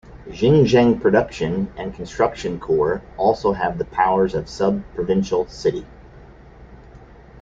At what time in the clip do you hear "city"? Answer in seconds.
5.45-5.85